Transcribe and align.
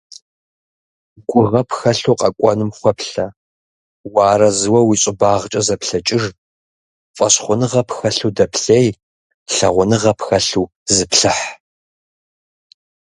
Гугъэ 1.29 1.61
пхэлъу 1.69 2.17
къэкӏуэнум 2.19 2.71
хуэплъэ, 2.77 3.25
уарэзыуэ 4.13 4.79
уи 4.83 4.97
щӏыбагъкӏэ 5.01 5.61
зэплъэкӏыж, 5.67 6.23
фӏэщхъуныгъэ 7.15 7.81
пхэлъу 7.87 8.31
дэплъей, 8.37 8.87
лъагъуныгъэ 9.55 10.11
пхэлъу 10.19 10.65
зыплъыхь. 10.95 11.45